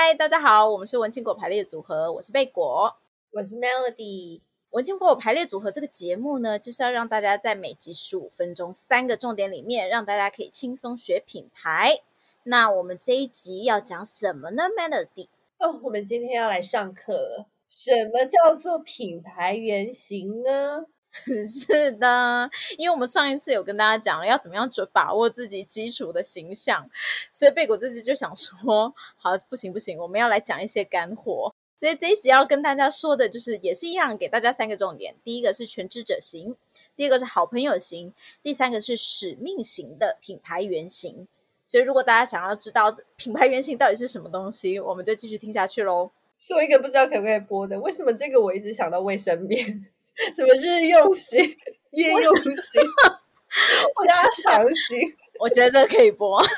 [0.00, 2.94] 嗨，大家好，我们是文青果排列组合，我是贝果，
[3.32, 4.40] 我是 Melody。
[4.70, 11.98] 文青果排列组合这个节目呢，就是要让大家在每集十五分钟三个重点里面，让大家可以轻松学品牌。
[12.44, 15.26] 那我们这一集要讲什么呢？Melody？
[15.58, 17.46] 哦，我们今天要来上课了。
[17.66, 20.86] 什么叫做品牌原型呢？
[21.46, 26.88] 是的，因为我们上一次有跟大家讲要怎么样准把握自己基础的形象，
[27.32, 31.54] 所以贝果这次就想说，好，不行不行，我们要来讲一些干货。
[31.80, 36.56] 所以这一集要跟大家说的就是，也是一样，给大家三个重点：第一个是全知者型，
[36.96, 38.12] 第二个是好朋友型，
[38.42, 41.28] 第三个是使命型的品牌原型。
[41.66, 46.10] 所以如果大家想要知道品牌原型到底是什么东西，我们就继续听下去喽。
[46.36, 49.86] 说一个不知道可不可以播的，为什么这个我一直想到卫生棉？
[50.34, 51.38] 什么日用型、
[51.92, 52.50] 夜用型、
[54.04, 55.14] 加长型？
[55.38, 56.48] 我觉得这个可以播，我觉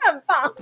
[0.00, 0.54] 得很棒。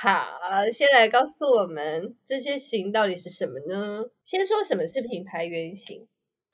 [0.00, 0.26] 好，
[0.72, 4.10] 先来告诉我们这些型到底是什么呢？
[4.24, 6.08] 先说什么是品牌原型。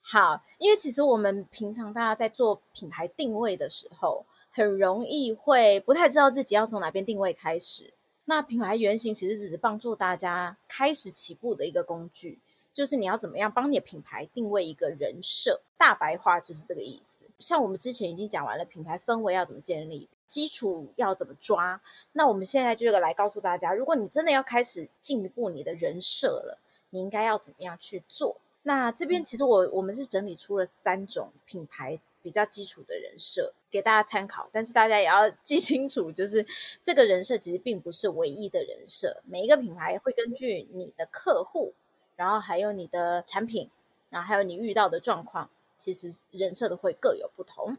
[0.06, 7.92] 好，因为其实我们平常大家在做品牌定位的时候，很容易会不太知道自己要从哪边定位开始。
[8.24, 12.38] 那品牌原型其实只是帮助大家开始起步的一个工具，
[12.72, 15.60] 就是你要怎么样帮你的品牌定位一个人设。
[15.76, 17.24] 大白话就是这个意思。
[17.40, 21.80] 像我们之前已经讲完了品牌氛围要怎么建立，基础要怎么抓。
[22.12, 26.58] 那我们现在就来告诉大家，如果你真的要开始进一步你的人设了，
[26.90, 28.36] 你应该要怎么样去做？
[28.62, 31.98] 那这边其实我我们是整理出了三种品牌。
[32.24, 36.46] 比较基础的人设给大家参考，但是大家也要记清楚，就是
[36.82, 39.22] 这个人设其实并不是唯一的人设。
[39.26, 41.74] 每一个品牌会根据你的客户，
[42.16, 43.70] 然后还有你的产品，
[44.08, 47.76] 然后还有你遇到的状况，其实人设都会各有不同。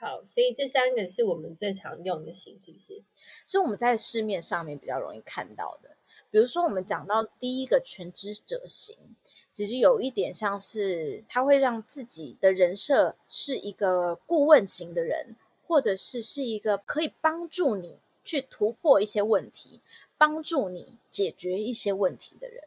[0.00, 3.04] 好，所以这三个是我们最常用的型，是不是？
[3.46, 5.96] 是我们在市面上面比较容易看到的。
[6.36, 8.94] 比如说，我们讲到第一个全知者型。
[9.50, 15.34] 其实有一点像是，他会让自己的人设是一个顾问型的人，
[15.66, 19.80] 或者是是一个可以帮助你去突破一些问题，
[20.18, 22.64] 帮助你解决一些问题的人。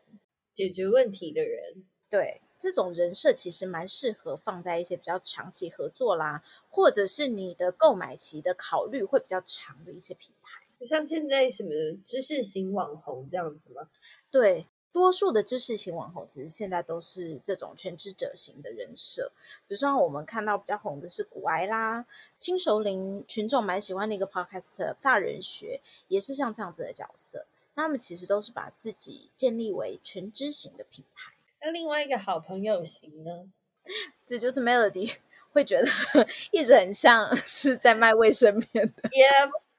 [0.51, 11.71] 解决问题的人，对，这种人设其实蛮适合放在一些比较长期合作啦，或者是你的购买期的考虑会比较长的一些品牌，就像现在什么
[12.05, 13.89] 知识型网红这样子吗？
[14.31, 14.63] 对。
[14.91, 19.31] 多数的知识型网红其实现在都是这种全知者型的人设，
[19.67, 22.03] 比如说我们看到比较红的是古埃啦，
[22.39, 27.45] 轻熟龄群众蛮喜欢的一个 podcast 大人学，也是像这样子的角色。
[27.75, 31.33] 那他们其实都是把自己建立为全知型的品牌。
[31.61, 33.47] 那另外一个好朋友型呢？
[34.25, 35.15] 这就是 Melody
[35.51, 35.87] 会觉得
[36.51, 38.91] 一直很像是在卖卫生棉.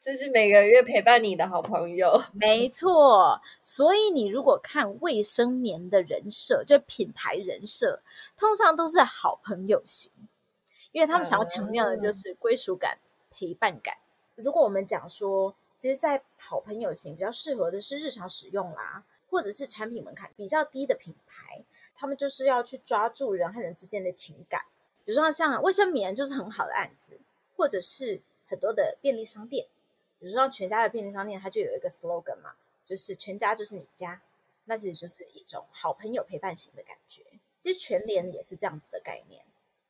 [0.02, 3.38] 这是每个月陪伴你的好朋友， 没错。
[3.62, 8.00] 所以你如果看卫生棉的人设，就品牌人设，
[8.34, 10.10] 通常都是好朋友型，
[10.92, 12.98] 因为他们想要强调的就是归属感、
[13.30, 13.94] 陪伴感。
[14.36, 21.62] 如果我们讲说，其实，在好朋友型比较适合的是日常使用啦，或者是产品门槛比较低的品牌，
[21.94, 24.62] 他们就是要去抓住人和人之间的情感。
[25.04, 27.20] 比如说像卫生棉就是很好的案子，
[27.54, 29.66] 或者是很多的便利商店。
[30.20, 32.52] 比如说，全家的便利商店，它就有一个 slogan 嘛，
[32.84, 34.20] 就是全家就是你家，
[34.66, 37.22] 那其实就是一种好朋友陪伴型的感觉。
[37.58, 39.42] 其实全联也是这样子的概念。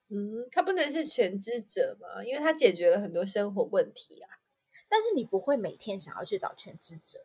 [0.08, 4.38] 嗯，它不能是全知者嘛，因为它解决了很多生活问题啊。
[4.88, 7.20] 但是你不会每天想要去找全知者，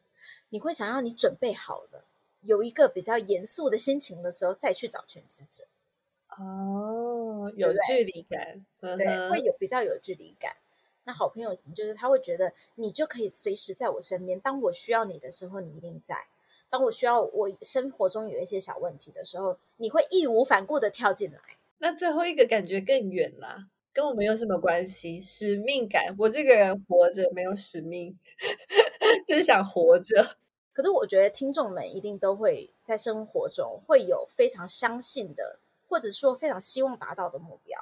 [0.50, 2.06] 你会想要你准备好了，
[2.42, 5.66] 有一个比较严肃的心情的时候再去找全知者。
[6.38, 10.56] 哦，有距离感，对，会有比较有距离感。
[11.06, 16.16] 那好朋友型就是他会觉得你就可以随时在我身边，当我需要你的时候，你一定在；
[16.70, 21.40] 当我需要我生活中有一些小问题的时候，你会义无反顾的跳进来。
[21.78, 25.22] 那最后一个感觉更远啦，跟我们有什么关系？
[25.22, 28.18] 使命感，我这个人活着没有使命，
[29.28, 30.38] 就是想活着。
[30.74, 37.80] 可是我觉得听众们一定都会在生活中会有非常相信的，或者说非常希望达到的目标，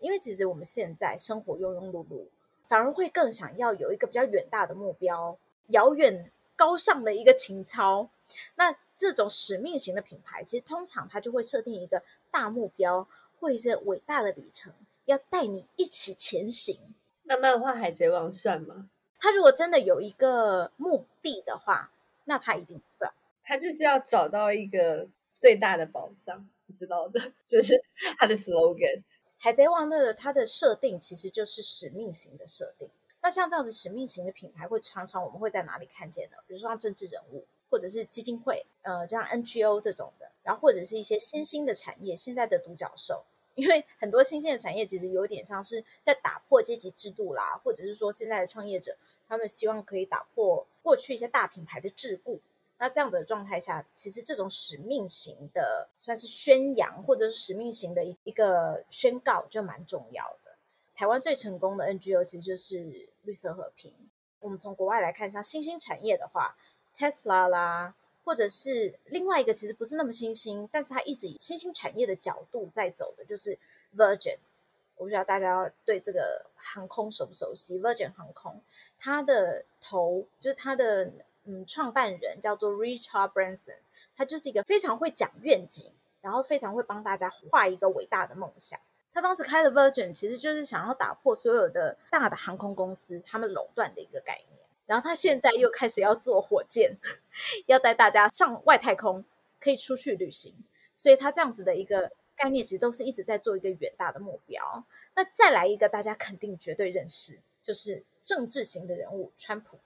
[0.00, 2.28] 因为其实我们现在生活庸庸碌碌。
[2.64, 5.38] 反而会更想要有一个比较远大的目标，
[5.68, 8.08] 遥远高尚的一个情操。
[8.54, 13.06] 那这种使命型的品牌，其实通常它就会设定一个大目标，
[13.40, 14.72] 或者是伟大的旅程，
[15.04, 16.78] 要带你一起前行。
[17.24, 18.88] 那漫画《海贼王》算吗？
[19.18, 21.92] 他如果真的有一个目的的话，
[22.24, 23.12] 那他一定算。
[23.44, 26.48] 它就是要找到一个最大的宝藏。
[26.66, 27.84] 你知道的， 就是
[28.18, 29.02] 他的 slogan。
[29.44, 32.88] 海贼王的它的设定其实就是使命型的设定。
[33.20, 36.36] 那像这样子使命型的品牌，会常常我们会在哪里看见呢？
[36.46, 43.24] 比如说像政治人物，或者是基金会，呃，就像 NGO 这种的，然后或者是一些新兴的产业，现在的独角兽。
[43.56, 48.96] 因为很多新兴的产业其实有点像是在打破阶级制度啦，或者是说现在的创业者
[49.28, 52.38] 他们希望可以打破过去一些大品牌的桎梏。
[52.82, 60.50] 那这样子的状态下，其实这种使命型的算是宣扬，或者是使命型的一一个宣告就蛮重要的。
[60.92, 63.94] 台湾最成功的 NGO 其实就是绿色和平。
[64.40, 66.56] 我们从国外来看，像新兴产业的话
[66.92, 67.94] ，Tesla 啦。
[68.24, 73.58] 或者是另外一个，其实不是那么新兴，但是它一直以新兴产业的角度在走的，就是
[73.96, 74.36] Virgin。
[74.94, 78.60] 我不知道大家对这个航空熟不熟悉？Virgin 航空，
[78.96, 81.10] 它的头就是它的
[81.44, 83.78] 嗯创办人叫做 Richard Branson，
[84.16, 88.78] 他就是一个非常会讲愿景，然后非常会帮大家画一个伟大的梦想。
[89.12, 94.62] 他当时开的 Virgin 其实就是想要打破所有的大的航空公司他们垄断的一个概念。
[94.84, 96.98] 然后他现在又开始要做火箭，
[97.66, 99.24] 要带大家上外太空，
[99.60, 100.54] 可以出去旅行。
[100.94, 104.84] 所以他这样子的一个概念，其实都是一直在做一个远大的目标。
[105.14, 109.78] 那再来一个，大家肯定绝对认识，就是政治型的人物川普。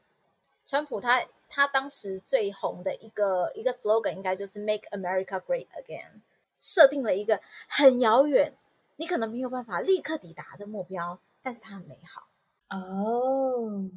[0.67, 6.21] 川普他他当时最红的一个一个 slogan，应该就是 “Make America Great Again”，
[6.59, 8.53] 设定了一个很遥远，
[8.97, 12.29] 你可能没有办法立刻抵达的目标，但是它很美好
[12.77, 13.89] 哦。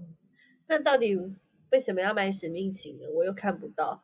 [0.68, 1.18] 那到底
[1.72, 3.10] 为什么要买使命型的？
[3.10, 4.04] 我又看不到，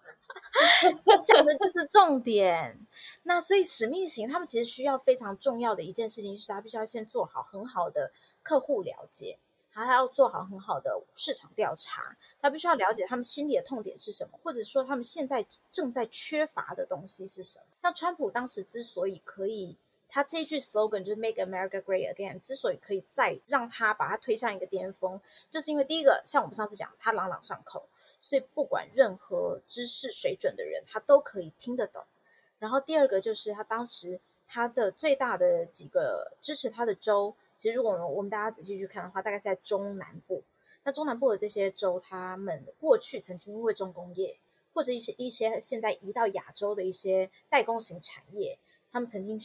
[1.23, 2.79] 讲的就是重点。
[3.21, 9.38] 那所以使命型，他们其实需要非常重要的一件事情，是他必须要先做好很好的客户了解，
[9.75, 17.66] 他还要做好很好的市场调查，他必须要了解他们心里的痛点是什么，或者说他们现在正在缺乏的东西是什么。
[17.77, 19.77] 像川普当时之所以可以。
[20.07, 25.19] 他这句 slogan 就是 Make America Great Again，之所以可以再让他把它推上一个巅峰，
[25.50, 27.89] 就是因为第一个，像我们上次讲，他朗朗上口，
[28.22, 32.06] 所以不管任何知识水准的人，他都可以听得懂。
[32.60, 40.44] 然后第二个就是他当时他的最大的几个支持他的州，其实如果我们我们大家仔细去看的话，大概是在中南部。
[40.83, 44.38] 那中南部的这些州，他们过去曾经因为重工业
[44.74, 48.59] 或者一些一些现在移到亚洲的一些代工型产业，
[48.92, 49.42] 他们曾经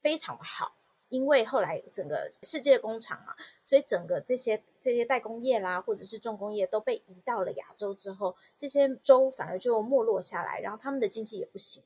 [0.00, 0.74] 非常的好，
[1.08, 11.82] 因为后来整个世界工厂嘛，所以整个这些这些代工业啦，或者是重工业都被移到了亚洲之后，这些州反而就没落下来，然后他们的经济也不行。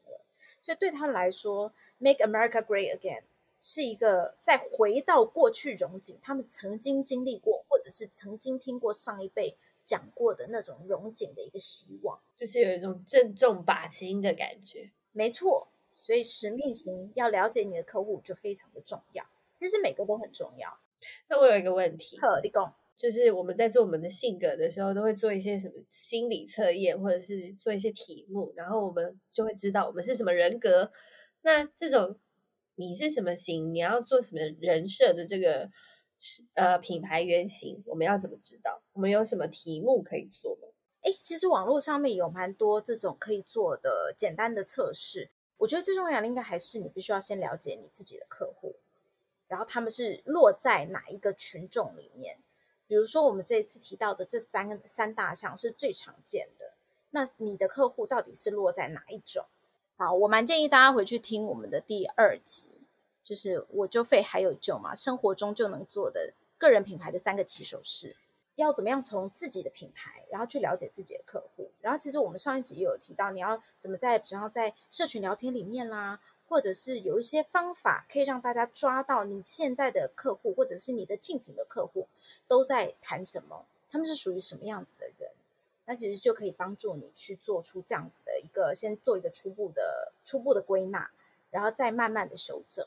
[0.70, 3.22] 所以对他们来说，Make America Great Again
[3.58, 14.88] 是一个再回到过去荣景，他们曾经经历过，或者是曾经听过上一辈讲过的那种荣景的一个希望，就是有一种正中靶心的感觉。
[15.10, 15.66] 没错。
[15.92, 20.78] 所以使命型要了解你的客户就非常的重要，其实每个都很重要。
[21.26, 30.92] 那我有一个问题，好，你讲，就是我们在做我们的性格的时候，都会做一些什么心理测验，或者是做一些题目，然后我们就会知道我们是什么人格。
[31.40, 32.18] 那这种
[32.74, 35.70] 你是什么型，你要做什么人设的这个
[36.52, 38.82] 呃品牌原型，我们要怎么知道？
[38.92, 40.68] 我们有什么题目可以做吗？
[41.00, 45.30] 诶，其实网络上面有蛮多这种可以做的简单的测试。
[45.56, 48.76] 我觉得最重要的应该还是你必须要先了解你自己的客户，
[49.48, 52.36] 然后他们是落在哪一个群众里面。
[52.90, 56.72] 比如说我们这一次提到的这三个三大项是最常见的，
[57.10, 59.44] 那你的客户到底是落在哪一种？
[59.96, 62.66] 好，我蛮建议大家回去听我们的第二集，
[63.22, 68.16] 就是我就废还有救嘛，生活中就能做的个人品牌的三个起手式。
[68.56, 71.70] 要怎么样从自己的品牌，然后去了解自己的客户？
[71.80, 76.20] 然后其实我们上一集也有提到，你要怎么在，比方在社群聊天里面啦，
[76.50, 82.08] 或者是有一些方法可以让大家抓到你现在的客户，或者是你的竞品的客户
[82.48, 85.30] 都在谈什么，他们是属于什么样子的人？
[85.86, 91.12] 那其实就可以帮助你去做出这样子的一个，先做一个初步的初步的归纳，
[91.52, 92.84] 然后再慢慢的修正。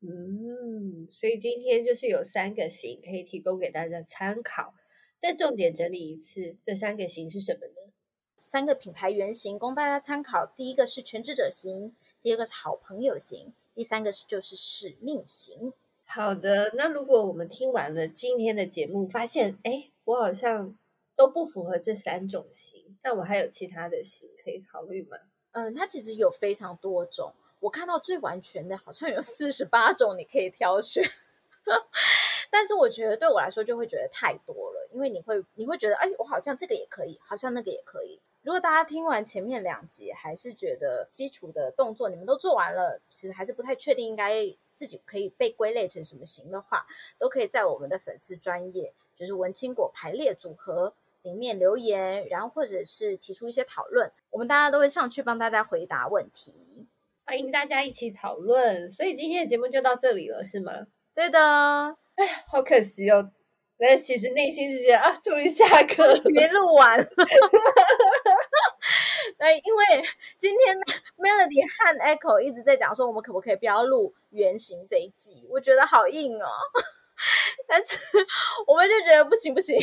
[0.00, 4.74] 嗯，所以今天就是有三个型可以提供给大家参考。
[5.20, 7.92] 再重点整理一次，这三个型是什么呢？
[8.38, 10.46] 三个品牌原型供大家参考。
[10.46, 15.72] 第一个是全职者型，第二个是好朋友型，第三个是就是使命型。
[16.04, 20.78] 好的，那如果我们听完了今天的节目，发现哎，我好像
[21.16, 25.18] 都不符合这三种型，那我还有其他的型可以考虑吗？
[25.50, 31.02] 嗯，它其实有非常多种，我看到最完全的好像有四十八种，你可以挑选。
[32.50, 38.20] 但是我觉得对我来说就会觉得太多了，因为你会你会觉得，哎，我好像这个也可以，好像那个也可以。
[38.42, 44.32] 如果大家听完前面两集，还是觉得基础的动作你们都做完了，其实还是不太确定应该
[44.74, 46.84] 自己可以被归类成什么型的话，
[47.20, 56.88] 都可以在我们的粉丝专业，就是文青果排列组合里面留言，然后或者是提出一些讨论，我们大家都会上去帮大家回答问题，
[57.24, 58.90] 欢迎大家一起讨论。
[58.90, 60.88] 所以今天的节目就到这里了，是吗？
[61.14, 61.96] 对的。
[62.16, 63.30] 哎，好可惜哦。
[63.78, 66.98] 但其实内心是觉得啊，终于下课了， 没录完。
[69.42, 69.84] 哎，因为
[70.38, 70.78] 今天
[71.16, 75.44] Melody 和 Echo 一直在讲说，我们可不可以不要录原型这一季？
[75.50, 76.48] 我觉得好硬哦。
[77.66, 77.98] 但是
[78.66, 79.76] 我们就觉得不行不行，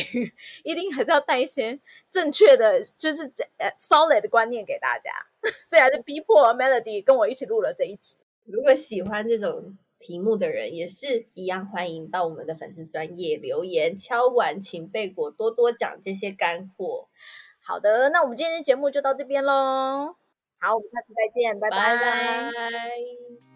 [0.64, 1.78] 一定还是要带一些
[2.10, 5.10] 正确的，就是呃 solid 的观念给大家。
[5.62, 8.16] 所以还是逼迫 Melody 跟我一起录了这一集。
[8.44, 9.76] 如果喜欢这种。
[10.02, 17.10] 题目的人也是一样，欢迎到我们的粉丝专业留言敲碗，请贝果多多讲这些干货。
[17.70, 20.16] 好的，那我们今天的节目就到这边喽。
[20.58, 21.76] 好，我们下次再见，拜拜。
[21.76, 23.49] 拜拜。